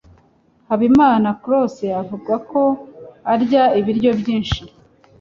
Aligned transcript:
Habimana 0.69 1.29
close 1.43 1.85
avuga 2.01 2.33
ko 2.49 2.61
arya 3.33 3.63
ibiryo 3.79 4.11
byinshi. 4.19 4.59